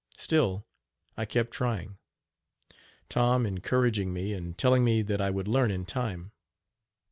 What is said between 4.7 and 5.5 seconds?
me that I would